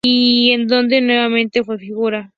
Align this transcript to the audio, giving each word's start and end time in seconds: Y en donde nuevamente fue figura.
Y 0.03 0.49
en 0.53 0.65
donde 0.67 0.99
nuevamente 0.99 1.63
fue 1.63 1.77
figura. 1.77 2.27